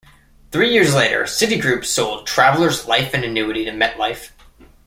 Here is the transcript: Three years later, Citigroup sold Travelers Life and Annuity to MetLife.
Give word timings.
Three 0.51 0.73
years 0.73 0.95
later, 0.95 1.25
Citigroup 1.25 1.85
sold 1.85 2.25
Travelers 2.25 2.87
Life 2.87 3.13
and 3.13 3.23
Annuity 3.23 3.65
to 3.65 3.71
MetLife. 3.71 4.31